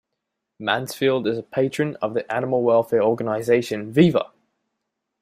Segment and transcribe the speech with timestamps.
[0.57, 4.31] Mansfield is a patron of the animal welfare organisation Viva!